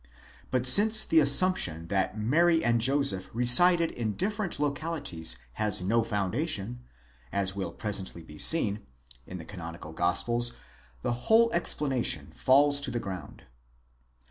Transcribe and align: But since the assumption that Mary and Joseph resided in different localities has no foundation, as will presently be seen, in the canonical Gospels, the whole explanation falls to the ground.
But 0.49 0.65
since 0.65 1.03
the 1.03 1.19
assumption 1.19 1.85
that 1.89 2.17
Mary 2.17 2.63
and 2.63 2.81
Joseph 2.81 3.29
resided 3.35 3.91
in 3.91 4.15
different 4.15 4.59
localities 4.59 5.37
has 5.61 5.83
no 5.83 6.01
foundation, 6.01 6.79
as 7.31 7.55
will 7.55 7.71
presently 7.71 8.23
be 8.23 8.39
seen, 8.39 8.79
in 9.27 9.37
the 9.37 9.45
canonical 9.45 9.93
Gospels, 9.93 10.53
the 11.03 11.13
whole 11.29 11.53
explanation 11.53 12.31
falls 12.31 12.81
to 12.81 12.89
the 12.89 12.99
ground. 12.99 13.43